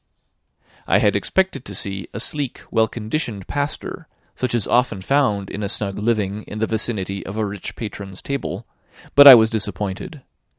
I 0.87 0.97
had 0.97 1.15
expected 1.15 1.63
to 1.63 1.75
see 1.75 2.07
a 2.11 2.19
sleek, 2.19 2.63
well 2.71 2.87
conditioned 2.87 3.45
pastor, 3.47 4.07
such 4.33 4.55
as 4.55 4.63
is 4.63 4.67
often 4.67 4.99
found 4.99 5.51
in 5.51 5.61
a 5.61 5.69
snug 5.69 5.99
living 5.99 6.41
in 6.47 6.57
the 6.57 6.65
vicinity 6.65 7.23
of 7.23 7.37
a 7.37 7.45
rich 7.45 7.75
patron's 7.75 8.23
table; 8.23 8.65
but 9.13 9.27
I 9.27 9.35
was 9.35 9.51
disappointed. 9.51 10.23